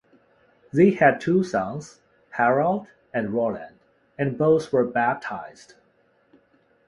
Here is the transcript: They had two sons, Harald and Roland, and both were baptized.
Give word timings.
They 0.73 0.89
had 0.95 1.21
two 1.21 1.43
sons, 1.43 1.99
Harald 2.31 2.87
and 3.13 3.29
Roland, 3.35 3.77
and 4.17 4.35
both 4.35 4.73
were 4.73 4.83
baptized. 4.83 5.75